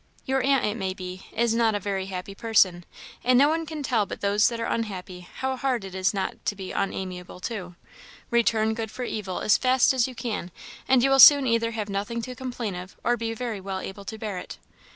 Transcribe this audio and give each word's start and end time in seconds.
Your 0.25 0.43
aunt, 0.43 0.65
it 0.65 0.77
may 0.77 0.95
be, 0.95 1.27
is 1.31 1.53
not 1.53 1.75
a 1.75 1.79
very 1.79 2.07
happy 2.07 2.33
person, 2.33 2.85
and 3.23 3.37
no 3.37 3.47
one 3.49 3.67
can 3.67 3.83
tell 3.83 4.07
but 4.07 4.19
those 4.19 4.47
that 4.47 4.59
are 4.59 4.65
unhappy 4.65 5.19
how 5.31 5.55
hard 5.55 5.85
it 5.85 5.93
is 5.93 6.11
not 6.11 6.43
to 6.47 6.55
be 6.55 6.71
unamiable 6.73 7.39
too. 7.39 7.75
Return 8.31 8.73
good 8.73 8.89
for 8.89 9.03
evil 9.03 9.41
as 9.41 9.59
fast 9.59 9.93
as 9.93 10.07
you 10.07 10.15
can, 10.15 10.49
and 10.87 11.03
you 11.03 11.11
will 11.11 11.19
soon 11.19 11.45
either 11.45 11.69
have 11.73 11.87
nothing 11.87 12.23
to 12.23 12.33
complain 12.33 12.73
of 12.73 12.95
or 13.03 13.15
be 13.15 13.35
very 13.35 13.61
well 13.61 13.79
able 13.79 14.03
to 14.05 14.17
bear 14.17 14.39
it." 14.39 14.57